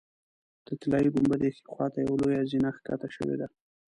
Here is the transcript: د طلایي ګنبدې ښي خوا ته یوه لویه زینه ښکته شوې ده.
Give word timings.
د 0.65 0.67
طلایي 0.81 1.09
ګنبدې 1.15 1.49
ښي 1.55 1.63
خوا 1.71 1.87
ته 1.93 1.97
یوه 2.05 2.15
لویه 2.21 2.41
زینه 2.49 2.69
ښکته 2.75 3.07
شوې 3.15 3.35
ده. 3.39 3.47